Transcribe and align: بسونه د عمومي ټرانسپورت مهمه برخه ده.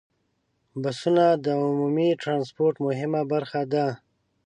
بسونه 0.81 1.25
د 1.45 1.47
عمومي 1.63 2.09
ټرانسپورت 2.21 2.75
مهمه 2.87 3.21
برخه 3.33 3.61
ده. 3.73 3.87